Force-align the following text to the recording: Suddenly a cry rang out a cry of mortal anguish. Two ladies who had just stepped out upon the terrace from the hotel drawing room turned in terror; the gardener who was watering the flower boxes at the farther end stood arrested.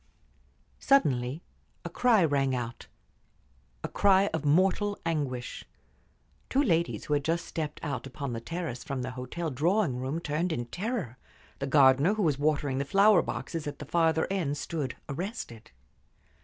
Suddenly 0.79 1.43
a 1.85 1.89
cry 1.91 2.25
rang 2.25 2.55
out 2.55 2.87
a 3.83 3.87
cry 3.87 4.31
of 4.33 4.43
mortal 4.43 4.97
anguish. 5.05 5.63
Two 6.49 6.63
ladies 6.63 7.05
who 7.05 7.13
had 7.13 7.23
just 7.23 7.45
stepped 7.45 7.79
out 7.83 8.07
upon 8.07 8.33
the 8.33 8.41
terrace 8.41 8.83
from 8.83 9.03
the 9.03 9.11
hotel 9.11 9.51
drawing 9.51 9.97
room 9.97 10.19
turned 10.19 10.51
in 10.51 10.65
terror; 10.65 11.19
the 11.59 11.67
gardener 11.67 12.15
who 12.15 12.23
was 12.23 12.39
watering 12.39 12.79
the 12.79 12.83
flower 12.83 13.21
boxes 13.21 13.67
at 13.67 13.77
the 13.77 13.85
farther 13.85 14.25
end 14.31 14.57
stood 14.57 14.97
arrested. 15.07 15.69